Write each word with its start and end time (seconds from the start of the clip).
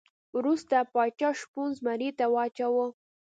وروسته 0.37 0.75
پاچا 0.93 1.29
شپون 1.39 1.69
زمري 1.79 2.09
ته 2.17 2.25
واچاوه. 2.33 2.87